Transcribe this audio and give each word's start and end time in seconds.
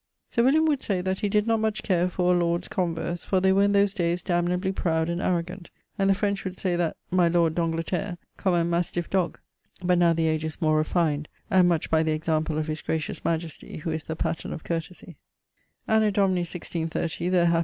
Sir 0.31 0.41
William 0.41 0.65
would 0.65 0.81
say 0.81 0.99
that 1.01 1.19
he 1.19 1.29
did 1.29 1.45
not 1.45 1.59
much 1.59 1.83
care 1.83 2.09
for 2.09 2.33
a 2.33 2.35
lord's 2.39 2.67
converse, 2.67 3.23
for 3.23 3.39
they 3.39 3.51
were 3.53 3.61
in 3.61 3.71
those 3.71 3.93
dayes 3.93 4.23
damnably 4.23 4.71
proud 4.71 5.09
and 5.09 5.21
arrogant, 5.21 5.69
and 5.95 6.09
the 6.09 6.15
French 6.15 6.43
would 6.43 6.57
say 6.57 6.75
that 6.75 6.97
'My 7.11 7.27
lord 7.27 7.53
d'Angleterre... 7.53 8.17
comme 8.35 8.55
un 8.55 8.67
mastif 8.67 9.11
dog'; 9.11 9.39
but 9.83 9.99
now 9.99 10.11
the 10.11 10.25
age 10.25 10.43
is 10.43 10.59
more 10.59 10.77
refined, 10.77 11.27
and 11.51 11.69
much 11.69 11.91
by 11.91 12.01
the 12.01 12.13
example 12.13 12.57
of 12.57 12.65
his 12.65 12.81
gracious 12.81 13.23
majestie, 13.23 13.77
who 13.77 13.91
is 13.91 14.05
the 14.05 14.15
patterne 14.15 14.53
of 14.53 14.63
courtesie. 14.63 15.17